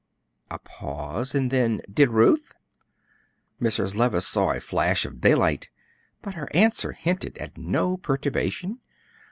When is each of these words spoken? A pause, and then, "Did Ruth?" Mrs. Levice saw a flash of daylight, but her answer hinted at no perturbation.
A 0.49 0.57
pause, 0.57 1.35
and 1.35 1.51
then, 1.51 1.79
"Did 1.87 2.09
Ruth?" 2.09 2.55
Mrs. 3.61 3.93
Levice 3.93 4.25
saw 4.25 4.49
a 4.51 4.59
flash 4.59 5.05
of 5.05 5.21
daylight, 5.21 5.69
but 6.23 6.33
her 6.33 6.49
answer 6.55 6.93
hinted 6.93 7.37
at 7.37 7.55
no 7.55 7.97
perturbation. 7.97 8.79